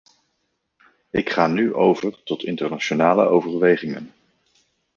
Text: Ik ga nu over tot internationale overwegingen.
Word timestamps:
Ik 1.11 1.29
ga 1.29 1.47
nu 1.47 1.73
over 1.73 2.23
tot 2.23 2.43
internationale 2.43 3.27
overwegingen. 3.27 4.13